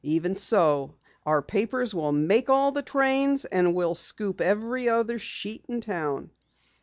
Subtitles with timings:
[0.03, 0.95] "Even so,
[1.27, 6.31] our papers will make all the trains, and we'll scoop every other sheet in town."